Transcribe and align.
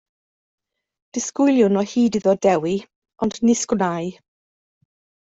Disgwyliwn 1.17 1.77
o 1.81 1.83
hyd 1.91 2.17
iddo 2.19 2.33
dewi, 2.45 2.73
ond 3.27 3.39
nis 3.51 3.63
gwnâi. 3.75 4.09